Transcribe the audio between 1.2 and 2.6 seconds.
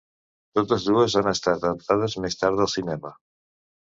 han estat adaptades més